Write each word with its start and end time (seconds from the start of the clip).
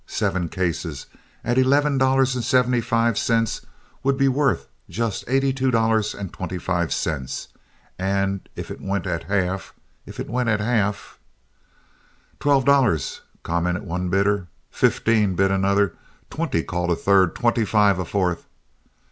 Seven 0.07 0.49
cases 0.49 1.05
at 1.43 1.59
eleven 1.59 1.99
dollars 1.99 2.33
and 2.33 2.43
seventy 2.43 2.81
five 2.81 3.19
cents 3.19 3.61
would 4.01 4.17
be 4.17 4.27
worth 4.27 4.67
just 4.89 5.23
eighty 5.27 5.53
two 5.53 5.69
dollars 5.69 6.15
and 6.15 6.33
twenty 6.33 6.57
five 6.57 6.91
cents; 6.91 7.49
and 7.99 8.49
if 8.55 8.71
it 8.71 8.81
went 8.81 9.05
at 9.05 9.25
half—if 9.25 10.19
it 10.19 10.27
went 10.27 10.49
at 10.49 10.59
half— 10.59 11.19
"Twelve 12.39 12.65
dollars," 12.65 13.21
commented 13.43 13.83
one 13.83 14.09
bidder. 14.09 14.47
"Fifteen," 14.71 15.35
bid 15.35 15.51
another. 15.51 15.93
"Twenty," 16.31 16.63
called 16.63 16.89
a 16.89 16.95
third. 16.95 17.35
"Twenty 17.35 17.63
five," 17.63 17.99
a 17.99 18.05
fourth. 18.05 18.47